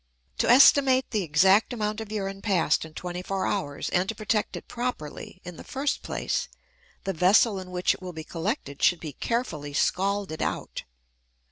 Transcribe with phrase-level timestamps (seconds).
[0.39, 4.55] To estimate the exact amount of urine passed in twenty four hours and to protect
[4.55, 6.47] it properly, in the first place,
[7.03, 10.85] the vessel in which it will be collected should be carefully scalded out.